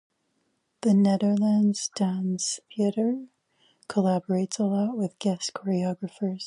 The 0.81 0.93
Nederlands 0.93 1.91
Dans 1.95 2.59
Theater 2.75 3.27
collaborates 3.87 4.57
a 4.57 4.63
lot 4.63 4.97
with 4.97 5.19
guest 5.19 5.53
choreographers. 5.53 6.39